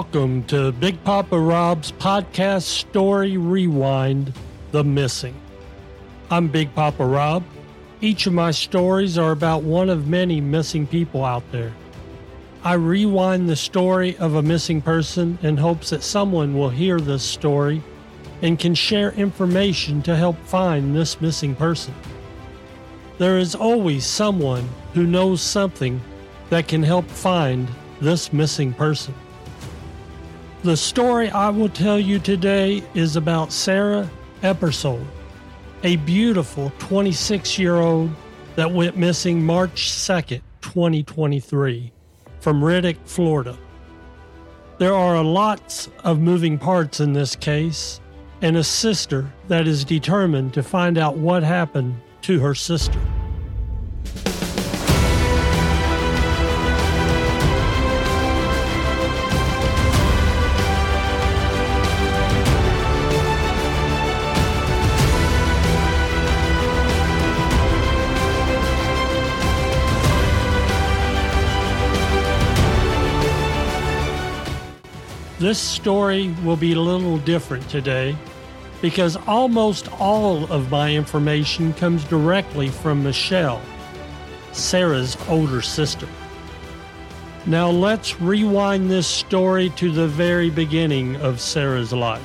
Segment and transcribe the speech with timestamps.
[0.00, 4.32] Welcome to Big Papa Rob's podcast Story Rewind
[4.70, 5.34] The Missing.
[6.30, 7.44] I'm Big Papa Rob.
[8.00, 11.74] Each of my stories are about one of many missing people out there.
[12.64, 17.22] I rewind the story of a missing person in hopes that someone will hear this
[17.22, 17.82] story
[18.40, 21.94] and can share information to help find this missing person.
[23.18, 26.00] There is always someone who knows something
[26.48, 27.68] that can help find
[28.00, 29.14] this missing person.
[30.62, 34.10] The story I will tell you today is about Sara
[34.42, 35.06] Ebersole,
[35.84, 38.10] a beautiful 26 year old
[38.56, 41.90] that went missing March 2nd, 2023,
[42.40, 43.56] from Reddick, Florida.
[44.76, 47.98] There are lots of moving parts in this case,
[48.42, 53.00] and a sister that is determined to find out what happened to her sister.
[75.40, 78.14] This story will be a little different today
[78.82, 83.62] because almost all of my information comes directly from Michelle,
[84.52, 86.06] Sara's older sister.
[87.46, 92.22] Now let's rewind this story to the very beginning of Sara's life.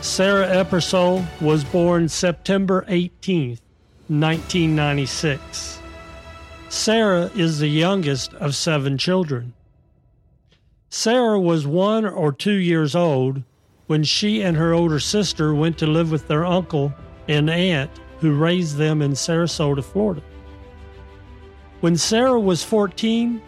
[0.00, 3.62] Sara Ebersole was born September 18th,
[4.06, 5.80] 1996.
[6.68, 9.54] Sara is the youngest of seven children.
[10.90, 13.42] Sara was one or two years old
[13.86, 16.92] when she and her older sister went to live with their uncle
[17.28, 20.22] and aunt who raised them in Sarasota, Florida.
[21.80, 23.40] When Sara was 14,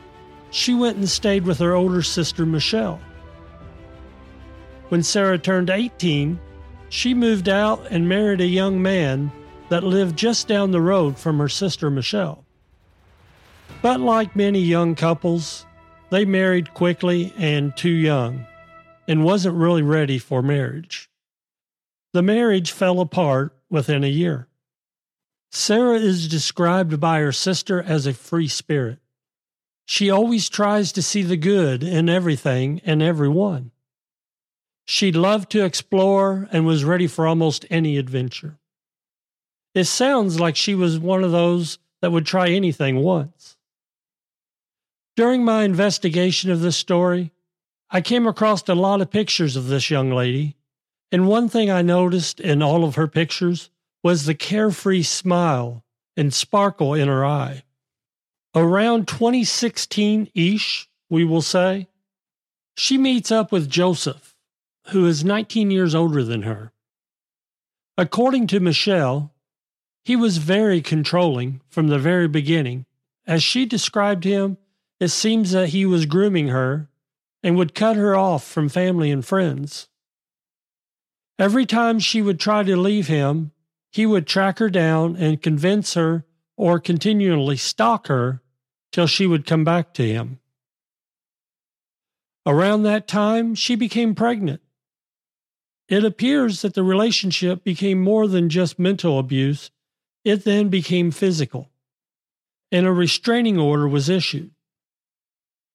[0.50, 3.00] she went and stayed with her older sister, Michelle.
[4.88, 6.38] When Sara turned 18,
[6.91, 9.32] she moved out and married a young man
[9.69, 12.44] that lived just down the road from her sister, Michelle.
[13.81, 15.66] But like many young couples,
[16.12, 18.47] they married quickly and too young,
[19.09, 21.11] and wasn't really ready for marriage.
[22.12, 24.47] The marriage fell apart within a year.
[25.50, 28.99] Sara is described by her sister as a free spirit.
[29.87, 33.71] She always tries to see the good in everything and everyone.
[34.84, 38.59] She loved to explore and was ready for almost any adventure.
[39.75, 43.56] It sounds like she was one of those that would try anything once.
[45.15, 47.33] During my investigation of this story,
[47.91, 50.56] I came across a lot of pictures of this young lady,
[51.11, 53.69] and one thing I noticed in all of her pictures
[54.03, 55.84] was the carefree smile
[56.17, 57.65] and sparkle in her eye.
[58.55, 61.89] Around 2016 ish, we will say,
[62.75, 64.34] she meets up with Joseph,
[64.89, 66.73] who is 19 years older than her.
[67.99, 69.34] According to Michelle,
[70.05, 72.87] he was very controlling from the very beginning,
[73.27, 74.56] as she described him
[75.02, 76.88] it seems that he was grooming her
[77.42, 79.88] and would cut her off from family and friends.
[81.40, 83.50] Every time she would try to leave him,
[83.90, 86.24] he would track her down and convince her
[86.56, 88.42] or continually stalk her
[88.92, 90.38] till she would come back to him.
[92.46, 94.60] Around that time, she became pregnant.
[95.88, 99.72] It appears that the relationship became more than just mental abuse,
[100.24, 101.72] it then became physical,
[102.70, 104.52] and a restraining order was issued.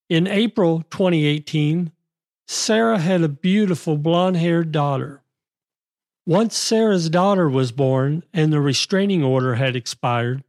[0.10, 1.92] In April 2018,
[2.48, 5.22] Sara had a beautiful blonde haired daughter.
[6.26, 10.46] Once Sara's daughter was born and the restraining order had expired,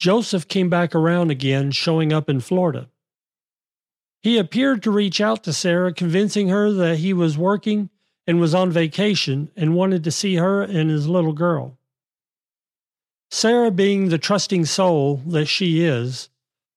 [0.00, 2.88] Joseph came back around again, showing up in Florida.
[4.22, 7.90] He appeared to reach out to Sara, convincing her that he was working
[8.26, 11.76] and was on vacation and wanted to see her and his little girl.
[13.30, 16.29] Sara, being the trusting soul that she is,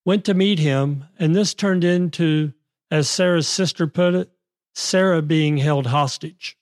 [0.06, 2.54] went to meet him, and this turned into,
[2.92, 4.30] as Sara's sister put it,
[4.76, 6.58] Sara being held hostage.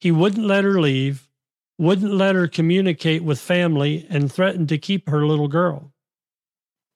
[0.00, 1.28] He wouldn't let her leave,
[1.78, 5.92] wouldn't let her communicate with family, and threatened to keep her little girl.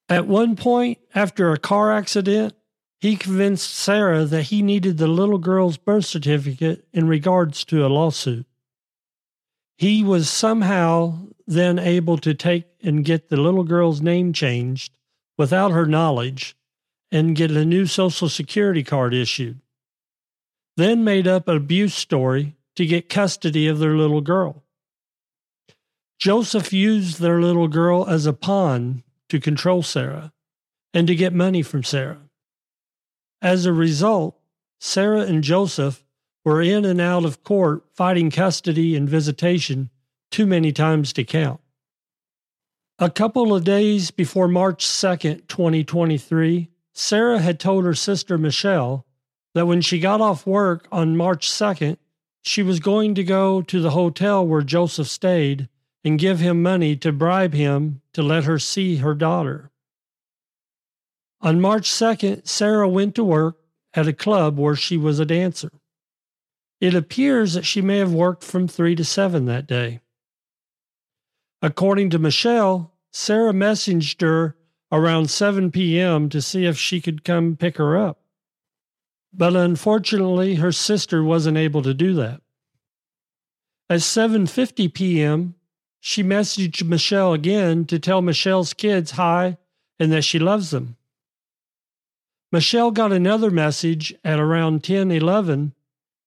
[0.08, 2.54] At one point, after a car accident,
[3.00, 7.88] he convinced Sara that he needed the little girl's birth certificate in regards to a
[7.88, 8.46] lawsuit.
[9.76, 14.97] He was somehow then able to take and get the little girl's name changed
[15.38, 16.56] without her knowledge
[17.10, 19.60] and get a new Social Security card issued.
[20.76, 24.64] Then made up an abuse story to get custody of their little girl.
[26.18, 30.32] Joseph used their little girl as a pawn to control Sara
[30.92, 32.18] and to get money from Sara.
[33.40, 34.38] As a result,
[34.80, 36.04] Sara and Joseph
[36.44, 39.90] were in and out of court fighting custody and visitation
[40.30, 41.60] too many times to count.
[43.00, 49.06] A couple of days before March 2nd, 2023, Sara had told her sister Michelle
[49.54, 51.98] that when she got off work on March 2nd,
[52.42, 55.68] she was going to go to the hotel where Joseph stayed
[56.02, 59.70] and give him money to bribe him to let her see her daughter.
[61.40, 63.58] On March 2nd, Sara went to work
[63.94, 65.70] at a club where she was a dancer.
[66.80, 70.00] It appears that she may have worked from 3 to 7 that day.
[71.60, 74.56] According to Michelle, Sara messaged her
[74.92, 76.28] around 7 p.m.
[76.28, 78.20] to see if she could come pick her up.
[79.32, 82.40] But unfortunately, her sister wasn't able to do that.
[83.90, 85.54] At 7:50 p.m.,
[86.00, 89.58] she messaged Michelle again to tell Michelle's kids hi
[89.98, 90.96] and that she loves them.
[92.52, 95.72] Michelle got another message at around 10:11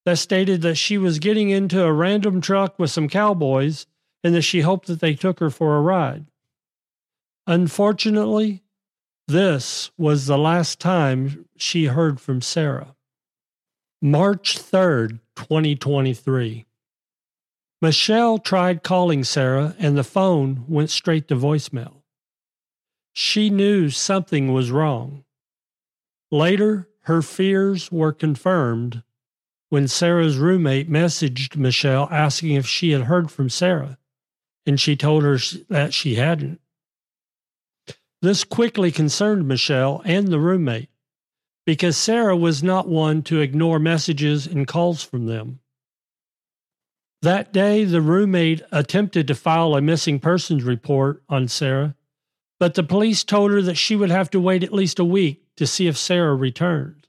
[0.06, 3.86] that stated that she was getting into a random truck with some cowboys
[4.24, 6.26] and that she hoped that they took her for a ride.
[7.48, 8.64] Unfortunately,
[9.28, 12.96] this was the last time she heard from Sara.
[14.02, 16.66] March 3rd, 2023.
[17.82, 22.02] Michelle tried calling Sara and the phone went straight to voicemail.
[23.14, 25.24] She knew something was wrong.
[26.32, 29.04] Later, her fears were confirmed
[29.70, 33.98] when Sara's roommate messaged Michelle asking if she had heard from Sara,
[34.66, 35.38] and she told her
[35.70, 36.60] that she hadn't.
[38.22, 40.90] This quickly concerned Michelle and the roommate
[41.66, 45.60] because Sara was not one to ignore messages and calls from them.
[47.22, 51.96] That day, the roommate attempted to file a missing persons report on Sara,
[52.60, 55.44] but the police told her that she would have to wait at least a week
[55.58, 57.08] to see if Sara returned.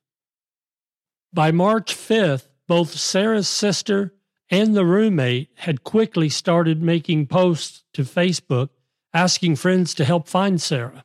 [1.32, 4.12] By March 5th, both Sara's sister
[4.52, 8.68] and the roommate had quickly started making posts to Facebook
[9.14, 11.04] asking friends to help find Sara.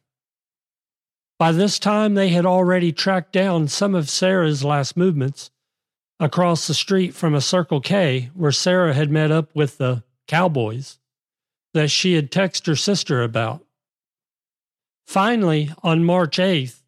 [1.40, 5.50] By this time, they had already tracked down some of Sara's last movements
[6.20, 11.00] across the street from a Circle K where Sara had met up with the cowboys
[11.74, 13.64] that she had texted her sister about.
[15.06, 16.82] Finally, on March 8th,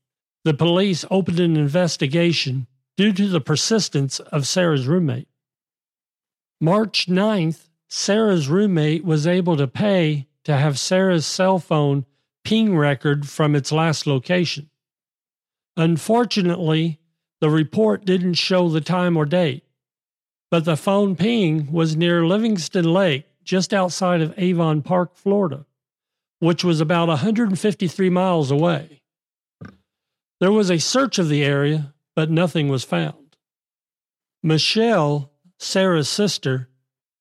[0.43, 2.67] the police opened an investigation
[2.97, 5.28] due to the persistence of Sara's roommate.
[6.61, 12.05] March 9th, Sara's roommate was able to pay to have Sara's cell phone
[12.43, 14.69] ping record from its last location.
[15.77, 16.99] Unfortunately,
[17.39, 19.63] the report didn't show the time or date,
[20.51, 25.65] but the phone ping was near Livingston Lake, just outside of Avon Park, Florida,
[26.39, 29.01] which was about 153 miles away.
[30.39, 33.37] There was a search of the area, but nothing was found.
[34.43, 36.69] Michelle, Sara's sister,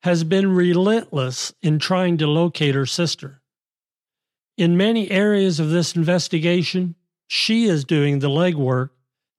[0.03, 3.43] has been relentless in trying to locate her sister.
[4.57, 6.95] In many areas of this investigation,
[7.27, 8.91] she is doing the legwork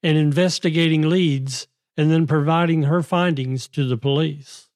[0.03, 4.69] and investigating leads and then providing her findings to the police.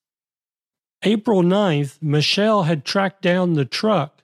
[1.03, 4.23] April 9th, Michelle had tracked down the truck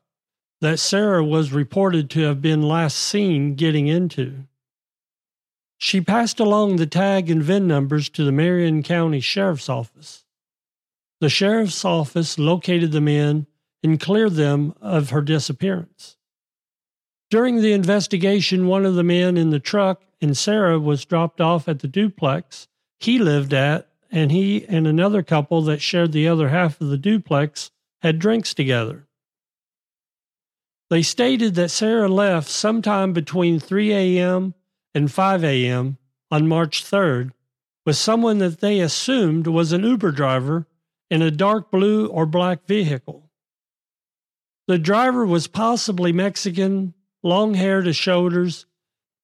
[0.61, 4.45] that Sara was reported to have been last seen getting into.
[5.79, 10.25] She passed along the tag and VIN numbers to the Marion County Sheriff's Office.
[11.21, 13.47] The Sheriff's Office located the men
[13.81, 16.17] and cleared them of her disappearance.
[17.29, 21.69] During the investigation, one of the men in the truck and Sara was dropped off
[21.69, 22.67] at the duplex
[22.99, 26.97] he lived at, and he and another couple that shared the other half of the
[26.97, 27.71] duplex
[28.01, 29.07] had drinks together.
[30.89, 34.55] They stated that Sarah left sometime between 3 a.m.
[34.93, 35.97] and 5 a.m.
[36.31, 37.31] on March 3rd
[37.85, 40.67] with someone that they assumed was an Uber driver
[41.09, 43.29] in a dark blue or black vehicle.
[44.67, 46.93] The driver was possibly Mexican,
[47.23, 48.65] long hair to shoulders,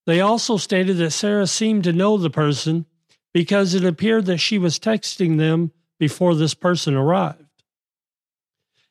[0.05, 2.85] they also stated that Sara seemed to know the person
[3.33, 7.41] because it appeared that she was texting them before this person arrived.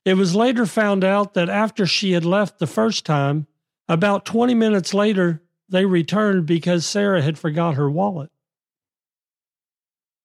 [0.04, 3.46] It was later found out that after she had left the first time,
[3.88, 5.42] about 20 minutes later,
[5.74, 8.30] they returned because Sara had forgot her wallet.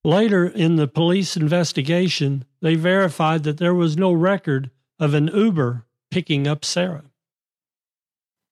[0.03, 5.87] Later in the police investigation, they verified that there was no record of an Uber
[6.11, 7.05] picking up Sara.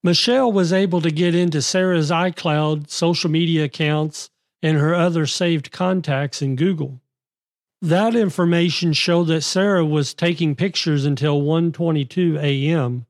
[0.03, 4.31] Michelle was able to get into Sara's iCloud social media accounts
[4.63, 6.99] and her other saved contacts in Google.
[7.79, 13.05] That information showed that Sara was taking pictures until 1:22 a.m.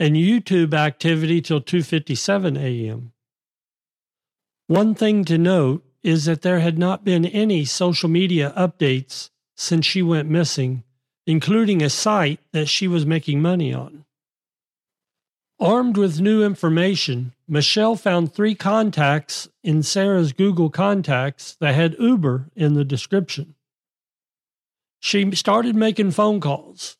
[0.00, 3.12] and YouTube activity till 2:57 a.m.
[4.68, 9.86] One thing to note is that there had not been any social media updates since
[9.86, 10.84] she went missing,
[11.26, 14.04] including a site that she was making money on.
[15.58, 22.50] Armed with new information, Michelle found three contacts in Sara's Google contacts that had Uber
[22.54, 23.54] in the description.
[25.00, 26.98] She started making phone calls.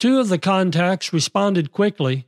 [0.00, 2.26] Two of the contacts responded quickly,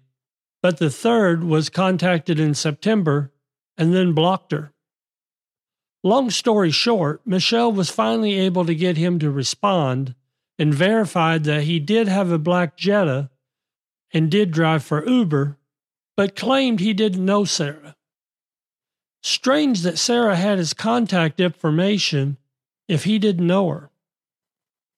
[0.60, 3.32] but the third was contacted in September
[3.76, 4.72] and then blocked her.
[6.02, 10.14] Long story short, Michelle was finally able to get him to respond
[10.58, 13.30] and verified that he did have a black Jetta
[14.12, 15.58] and did drive for Uber,
[16.16, 17.96] but claimed he didn't know Sara.
[19.22, 22.36] Strange that Sara had his contact information
[22.88, 23.90] if he didn't know her.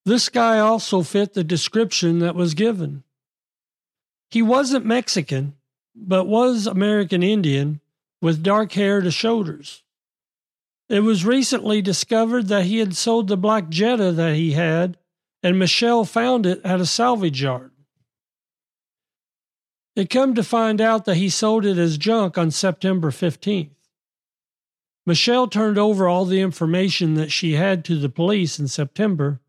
[0.05, 3.03] This guy also fit the description that was given.
[4.31, 5.55] He wasn't Mexican,
[5.95, 7.81] but was American Indian
[8.21, 9.83] with dark hair to shoulders.
[10.89, 14.97] It was recently discovered that he had sold the black Jetta that he had,
[15.43, 17.73] and Michelle found it at a salvage yard.
[19.95, 23.71] It come to find out that he sold it as junk on September 15th.
[25.05, 29.41] Michelle turned over all the information that she had to the police in September.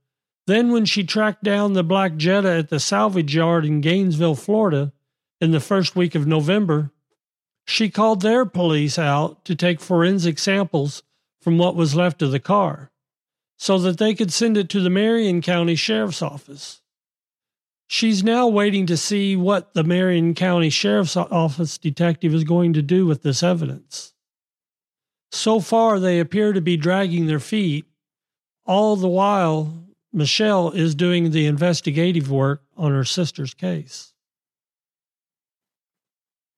[0.47, 4.91] Then, when she tracked down the black Jetta at the salvage yard in Gainesville, Florida,
[5.39, 6.91] in the first week of November,
[7.69, 11.03] she called their police out to take forensic samples
[11.41, 12.91] from what was left of the car
[13.57, 16.81] so that they could send it to the Marion County Sheriff's Office.
[17.87, 22.81] She's now waiting to see what the Marion County Sheriff's Office detective is going to
[22.81, 24.13] do with this evidence.
[25.31, 27.85] So far, they appear to be dragging their feet.
[28.65, 34.13] All the while, Michelle is doing the investigative work on her sister's case.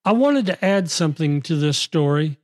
[0.04, 2.38] I wanted to add something to this story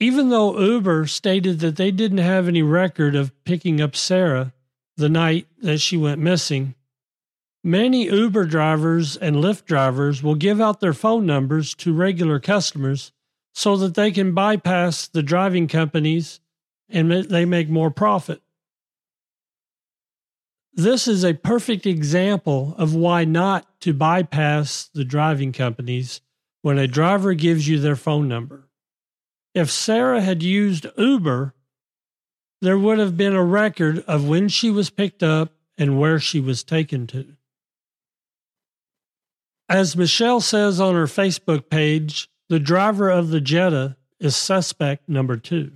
[0.00, 4.52] even though Uber stated that they didn't have any record of picking up Sara
[4.96, 6.74] the night that she went missing,
[7.64, 13.12] many Uber drivers and Lyft drivers will give out their phone numbers to regular customers
[13.52, 16.38] so that they can bypass the driving companies
[16.88, 18.40] and they make more profit.
[20.72, 26.20] This is a perfect example of why not to bypass the driving companies
[26.62, 28.68] when a driver gives you their phone number
[29.58, 31.54] if Sara had used Uber,
[32.60, 36.40] there would have been a record of when she was picked up and where she
[36.40, 37.34] was taken to.
[39.68, 45.36] As Michelle says on her Facebook page, the driver of the Jetta is suspect number
[45.36, 45.72] two.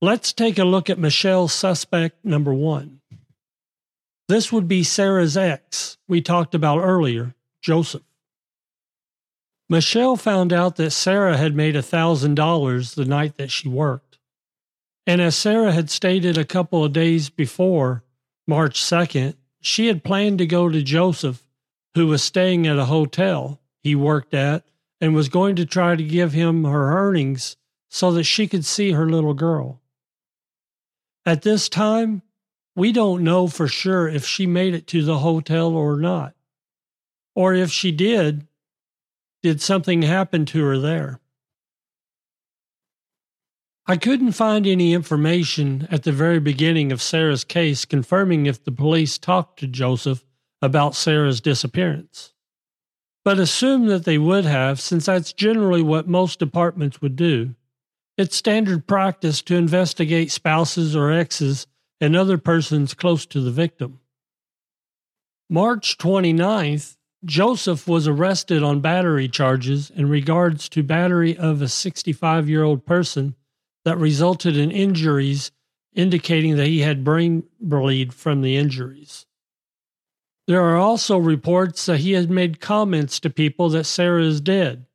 [0.00, 3.00] Let's take a look at Michelle's suspect number one.
[4.28, 8.02] This would be Sara's ex we talked about earlier, Joseph.
[9.68, 14.18] Michelle found out that Sara had made $1,000 the night that she worked.
[15.06, 18.04] And as Sara had stated a couple of days before,
[18.46, 21.44] March 2nd, she had planned to go to Joseph,
[21.94, 24.64] who was staying at a hotel he worked at,
[25.00, 27.56] and was going to try to give him her earnings
[27.90, 29.80] so that she could see her little girl.
[31.26, 32.22] At this time,
[32.76, 36.34] we don't know for sure if she made it to the hotel or not.
[37.34, 38.46] Or if she did,
[39.44, 41.20] did something happen to her there?
[43.86, 48.72] I couldn't find any information at the very beginning of Sara's case confirming if the
[48.72, 50.24] police talked to Joseph
[50.62, 52.32] about Sara's disappearance.
[53.22, 57.54] But assume that they would have, since that's generally what most departments would do.
[58.16, 61.66] It's standard practice to investigate spouses or exes
[62.00, 64.00] and other persons close to the victim.
[65.50, 72.48] March 29th, Joseph was arrested on battery charges in regards to battery of a 65
[72.48, 73.34] year old person
[73.84, 75.50] that resulted in injuries
[75.94, 79.26] indicating that he had brain bleed from the injuries.
[80.46, 84.86] There are also reports that he had made comments to people that Sara is dead.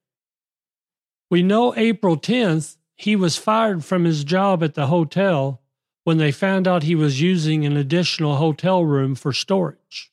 [1.31, 5.61] We know April 10th he was fired from his job at the hotel
[6.03, 10.11] when they found out he was using an additional hotel room for storage.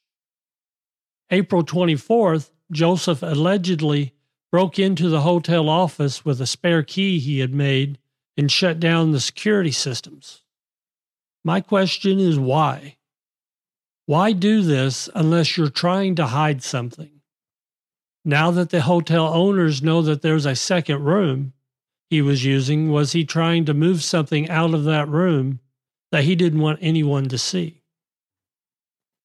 [1.31, 4.15] April 24th, Joseph allegedly
[4.53, 7.99] broke into the hotel office with a spare key he had made
[8.37, 10.43] and shut down the security systems.
[11.45, 12.97] My question is why?
[14.07, 17.21] Why do this unless you're trying to hide something?
[18.25, 21.53] Now that the hotel owners know that there's a second room
[22.09, 25.61] he was using, was he trying to move something out of that room
[26.13, 27.83] that he didn't want anyone to see?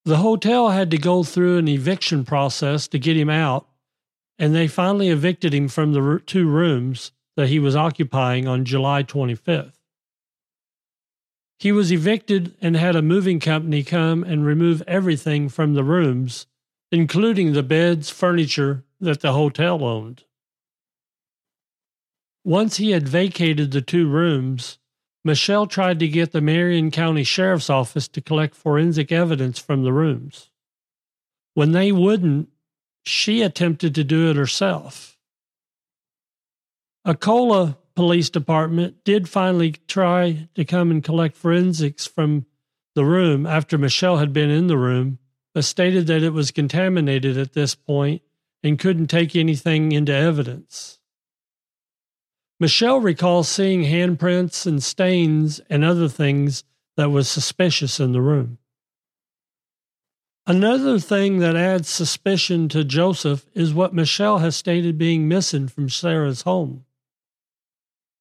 [0.04, 3.68] The hotel had to go through an eviction process to get him out,
[4.40, 9.04] and they finally evicted him from the two rooms that he was occupying on July
[9.04, 9.74] 25th.
[11.60, 16.48] He was evicted and had a moving company come and remove everything from the rooms,
[16.92, 20.24] including the beds, furniture that the hotel owned.
[22.44, 24.80] Once he had vacated the two rooms,
[25.24, 29.94] Michelle tried to get the Marion County Sheriff's Office to collect forensic evidence from the
[29.94, 30.50] rooms.
[31.54, 32.50] When they wouldn't,
[33.04, 35.18] she attempted to do it herself.
[37.06, 42.46] Ocala Police Department did finally try to come and collect forensics from
[42.96, 45.20] the room after Michelle had been in the room,
[45.54, 48.22] but stated that it was contaminated at this point
[48.64, 51.00] and couldn't take anything into evidence.
[52.62, 56.64] Michelle recalls seeing handprints and stains and other things
[56.96, 58.60] that was suspicious in the room.
[60.46, 65.90] Another thing that adds suspicion to Joseph is what Michelle has stated being missing from
[65.90, 66.86] Sara's home.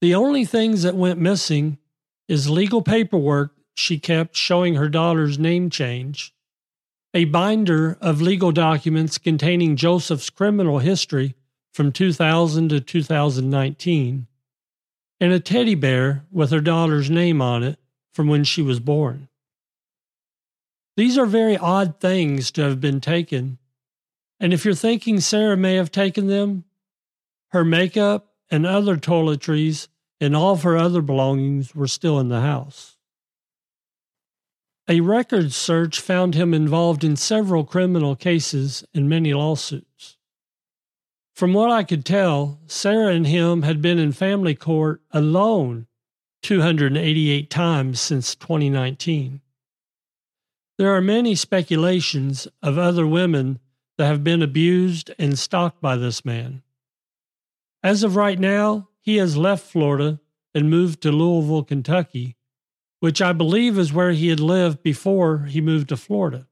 [0.00, 1.76] The only things that went missing
[2.26, 6.32] is legal paperwork she kept showing her daughter's name change,
[7.12, 11.34] a binder of legal documents containing Joseph's criminal history
[11.74, 14.26] from 2000 to 2019,
[15.20, 17.78] and a teddy bear with her daughter's name on it
[18.12, 19.28] from when she was born.
[20.96, 23.58] These are very odd things to have been taken,
[24.38, 26.64] and if you're thinking Sara may have taken them,
[27.48, 29.88] her makeup and other toiletries
[30.20, 32.96] and all of her other belongings were still in the house.
[34.88, 40.16] A record search found him involved in several criminal cases and many lawsuits.
[41.34, 45.86] From what I could tell, Sara and him had been in family court alone
[46.42, 49.40] 288 times since 2019.
[50.78, 53.58] There are many speculations of other women
[53.98, 56.62] that have been abused and stalked by this man.
[57.82, 60.20] As of right now, he has left Florida
[60.54, 62.36] and moved to Louisville, Kentucky,
[63.00, 66.46] which I believe is where he had lived before he moved to Florida.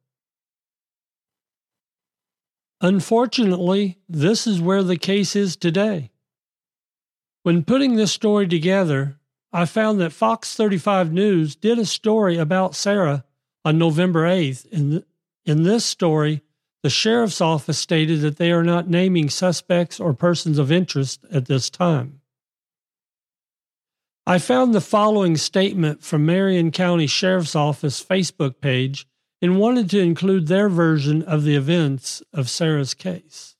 [2.80, 6.10] Unfortunately, this is where the case is today.
[7.42, 9.18] When putting this story together,
[9.52, 13.24] I found that Fox 35 News did a story about Sara
[13.64, 14.66] on November 8th.
[14.66, 15.04] In,
[15.44, 16.42] in this story,
[16.82, 21.46] the sheriff's office stated that they are not naming suspects or persons of interest at
[21.46, 22.20] this time.
[24.26, 29.08] I found the following statement from Marion County Sheriff's Office Facebook page
[29.40, 33.56] and wanted to include their version of the events of Sara's case.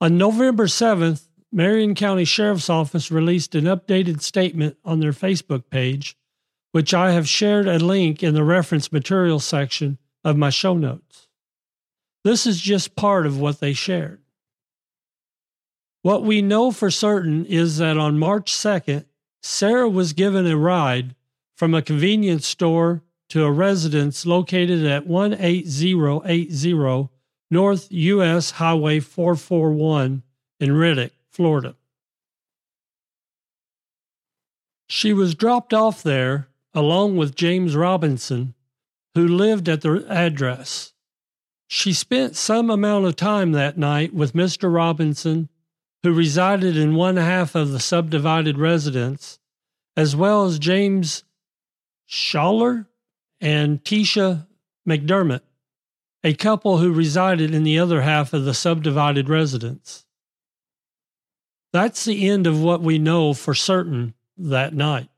[0.00, 6.16] On November 7th, Marion County Sheriff's Office released an updated statement on their Facebook page,
[6.72, 11.28] which I have shared a link in the reference material section of my show notes.
[12.24, 14.20] This is just part of what they shared.
[16.02, 19.06] What we know for certain is that on March 2nd,
[19.42, 21.14] Sara was given a ride
[21.56, 27.08] from a convenience store to a residence located at 18080
[27.50, 28.50] North U.S.
[28.52, 30.22] Highway 441
[30.60, 31.74] in Reddick, Florida.
[34.88, 38.54] She was dropped off there along with James Robinson,
[39.14, 40.92] who lived at the address.
[41.68, 44.72] She spent some amount of time that night with Mr.
[44.72, 45.48] Robinson,
[46.02, 49.38] who resided in one half of the subdivided residence,
[49.96, 51.24] as well as James
[52.08, 52.86] Schaller
[53.40, 54.46] and Tisha
[54.88, 55.42] McDermott,
[56.24, 60.04] a couple who resided in the other half of the subdivided residence.
[61.72, 65.08] That's the end of what we know for certain that night.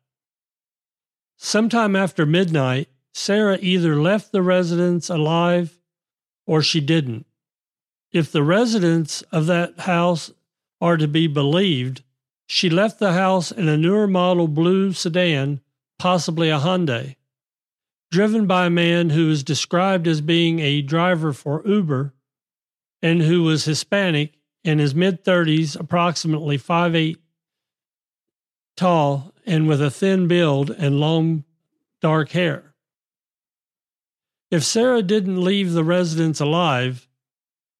[1.36, 5.78] Sometime after midnight, Sara either left the residence alive
[6.46, 7.26] or she didn't.
[8.10, 10.32] If the residents of that house
[10.80, 12.02] are to be believed,
[12.46, 15.60] she left the house in a newer model blue sedan,
[15.98, 17.16] possibly a Hyundai
[18.10, 22.14] driven by a man who is described as being a driver for Uber
[23.02, 27.16] and who was Hispanic in his mid 30s, approximately 5'8
[28.76, 31.44] tall, and with a thin build and long
[32.00, 32.74] dark hair.
[34.50, 37.08] If Sara didn't leave the residence alive,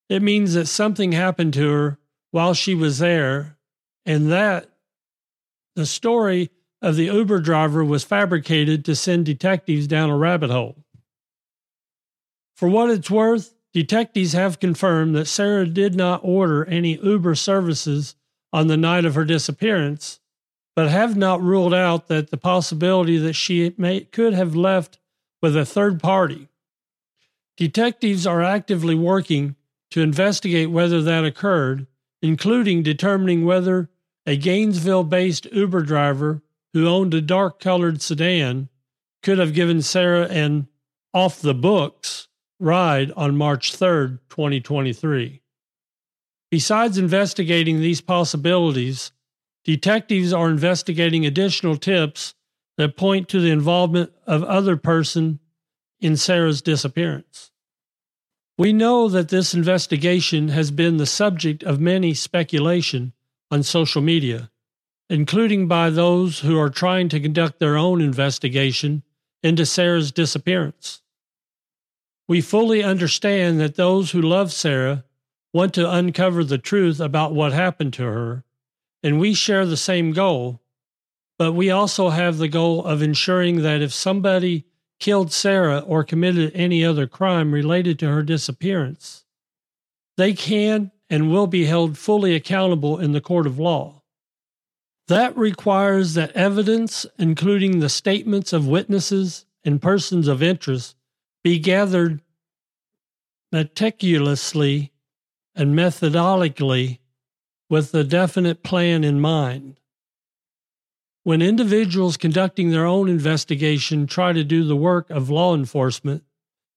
[0.09, 1.99] it means that something happened to her
[2.31, 3.57] while she was there,
[4.05, 4.69] and that
[5.77, 10.77] the story of the Uber driver was fabricated to send detectives down a rabbit hole.
[12.57, 18.15] For what it's worth, detectives have confirmed that Sara did not order any Uber services
[18.53, 20.21] on the night of her disappearance,
[20.75, 24.99] but have not ruled out that the possibility that she may, could have left
[25.43, 26.49] with a third party.
[27.57, 29.57] Detectives are actively working
[29.91, 31.87] to investigate whether that occurred,
[32.23, 33.89] including determining whether
[34.27, 36.43] a Gainesville based Uber driver
[36.79, 38.69] who owned a dark colored sedan
[39.25, 40.69] could have given Sara an
[41.13, 42.29] off the books
[42.61, 45.43] ride on March 3rd, 2023.
[46.53, 49.11] Besides investigating these possibilities,
[49.65, 52.35] detectives are investigating additional tips
[52.77, 55.41] that point to the involvement of other person
[56.01, 57.51] in Sara's disappearance.
[58.57, 63.15] We know that this investigation has been the subject of many speculation
[63.51, 64.51] on social media,
[65.11, 69.03] including by those who are trying to conduct their own investigation
[69.43, 71.01] into Sara's disappearance.
[72.27, 75.05] We fully understand that those who love Sara
[75.53, 78.45] want to uncover the truth about what happened to her,
[79.03, 80.61] and we share the same goal.
[81.39, 84.67] But we also have the goal of ensuring that if somebody
[84.99, 89.25] killed Sara or committed any other crime related to her disappearance,
[90.17, 93.98] they can and will be held fully accountable in the court of law.
[95.09, 100.97] That requires that evidence, including the statements of witnesses and persons of interest,
[101.43, 102.21] be gathered
[103.51, 104.93] meticulously
[105.55, 107.01] and methodically
[107.71, 109.81] with a definite plan in mind.
[111.25, 116.23] When individuals conducting their own investigation try to do the work of law enforcement,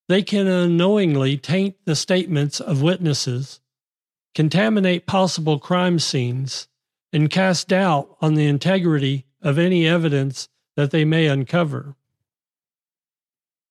[0.08, 3.60] they can unknowingly taint the statements of witnesses,
[4.34, 6.70] contaminate possible crime scenes,
[7.13, 11.95] and cast doubt on the integrity of any evidence that they may uncover.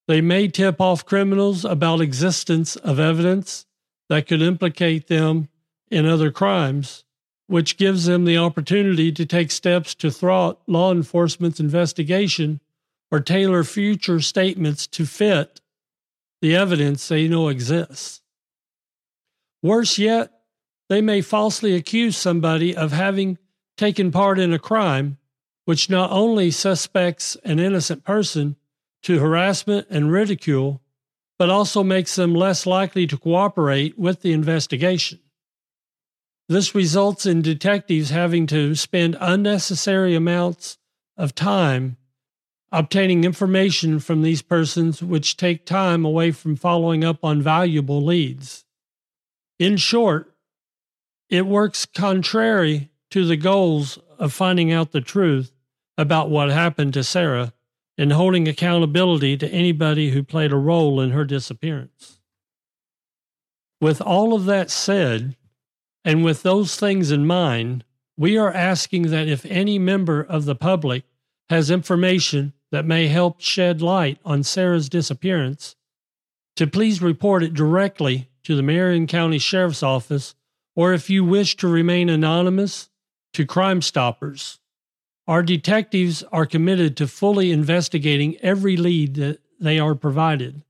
[0.09, 3.67] They may tip off criminals about existence of evidence
[4.09, 5.49] that could implicate them
[5.91, 7.05] in other crimes,
[7.47, 12.61] which gives them the opportunity to take steps to thwart law enforcement's investigation
[13.11, 15.61] or tailor future statements to fit
[16.41, 18.23] the evidence they know exists.
[19.63, 20.40] Worse yet,
[20.91, 23.39] they may falsely accuse somebody of having
[23.79, 25.17] taken part in a crime,
[25.65, 28.57] which not only suspects an innocent person
[29.05, 30.83] to harassment and ridicule,
[31.39, 35.21] but also makes them less likely to cooperate with the investigation.
[36.49, 40.77] This results in detectives having to spend unnecessary amounts
[41.17, 41.99] of time
[42.73, 48.65] obtaining information from these persons, which take time away from following up on valuable leads.
[49.59, 50.30] In short,
[51.31, 55.53] it works contrary to the goals of finding out the truth
[55.97, 57.53] about what happened to Sara
[57.97, 62.21] and holding accountability to anybody who played a role in her disappearance.
[63.81, 65.37] With all of that said,
[66.05, 67.85] and with those things in mind,
[68.17, 71.05] we are asking that if any member of the public
[71.49, 75.77] has information that may help shed light on Sara's disappearance,
[76.57, 80.35] to please report it directly to the Marion County Sheriff's Office,
[80.75, 82.91] or if you wish to remain anonymous,
[83.33, 84.59] to Crime Stoppers.
[85.27, 90.65] Our detectives are committed to fully investigating every lead that they are provided,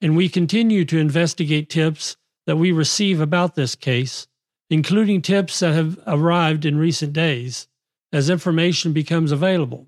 [0.00, 2.16] and we continue to investigate tips
[2.46, 4.26] that we receive about this case,
[4.70, 7.68] including tips that have arrived in recent days
[8.12, 9.86] as information becomes available.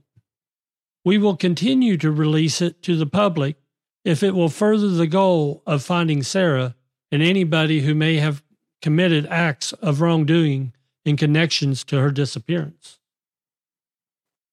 [1.05, 3.57] We will continue to release it to the public
[4.05, 6.75] if it will further the goal of finding Sara
[7.11, 8.43] and anybody who may have
[8.83, 10.73] committed acts of wrongdoing
[11.05, 12.99] in connections to her disappearance.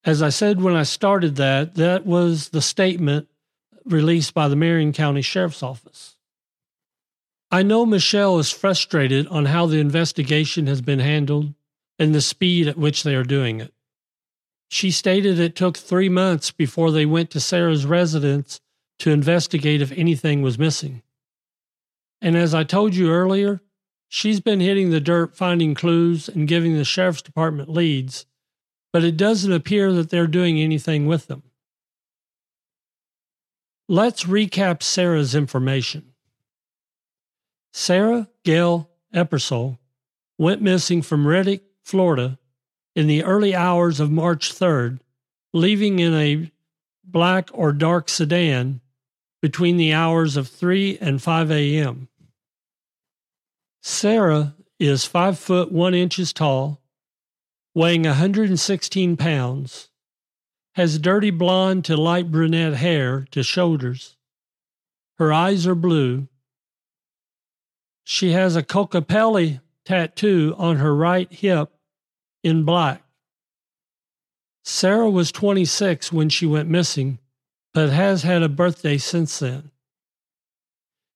[0.06, 3.28] As I said when I started that, that was the statement
[3.86, 6.16] released by the Marion County Sheriff's Office.
[7.52, 11.54] I know Michelle is frustrated on how the investigation has been handled
[12.00, 13.74] and the speed at which they are doing it.
[14.70, 18.60] She stated it took three months before they went to Sara's residence
[19.00, 21.04] to investigate if anything was missing.
[22.22, 23.62] And as I told you earlier,
[24.14, 28.28] she's been hitting the dirt finding clues and giving the sheriff's department leads,
[28.92, 31.42] but it doesn't appear that they're doing anything with them.
[33.90, 36.14] Let's recap Sara's information.
[37.74, 39.80] Sara Gail Ebersole
[40.38, 42.38] went missing from Reddick, Florida
[42.96, 45.00] in the early hours of March 3rd,
[45.54, 46.52] leaving in a
[47.04, 48.80] black or dark sedan
[49.42, 52.10] between the hours of 3 and 5 a.m.
[53.86, 56.82] Sara is 5 foot 1 inches tall,
[57.76, 59.90] weighing 116 pounds,
[60.76, 64.16] has dirty blonde to light brunette hair to shoulders.
[65.18, 66.30] Her eyes are blue.
[68.06, 71.70] She has a Kokopelli tattoo on her right hip
[72.42, 73.04] in black.
[74.64, 77.20] Sara was 26 when she went missing,
[77.74, 79.72] but has had a birthday since then.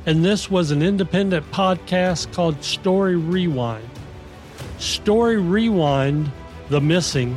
[0.05, 3.89] and this was an independent podcast called Story Rewind.
[4.77, 6.31] Story Rewind,
[6.69, 7.35] The Missing,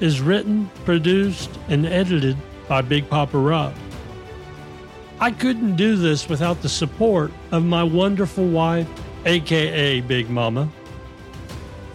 [0.00, 2.36] is written, produced, and edited
[2.68, 3.74] by Big Papa Rob.
[5.18, 8.86] I couldn't do this without the support of my wonderful wife,
[9.24, 10.68] aka Big Mama.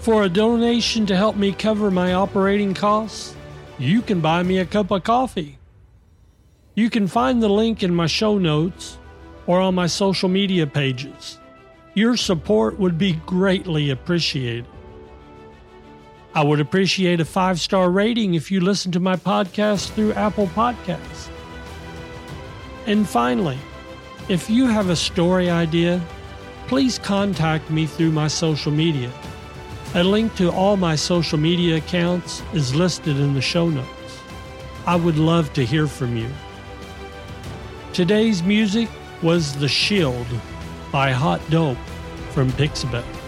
[0.10, 3.36] For a donation to help me cover my operating costs,
[3.78, 5.60] you can buy me a cup of coffee.
[6.74, 8.98] You can find the link in my show notes
[9.46, 11.38] or on my social media pages.
[11.94, 14.66] Your support would be greatly appreciated.
[16.34, 20.48] I would appreciate a five star rating if you listen to my podcast through Apple
[20.48, 21.30] Podcasts.
[22.88, 23.60] And finally,
[24.28, 26.02] if you have a story idea,
[26.66, 29.12] please contact me through my social media.
[29.96, 34.20] A link to all my social media accounts is listed in the show notes.
[34.86, 36.30] I would love to hear from you.
[37.92, 38.88] Today's music
[39.24, 40.28] was The Shield
[40.92, 41.76] by Hot Dope
[42.30, 43.19] from Pixabay.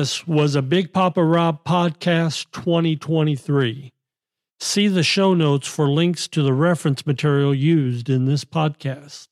[0.00, 3.90] This was a Big Papa Rob podcast 2023.
[4.58, 9.28] See the show notes for links to the reference material used in this podcast.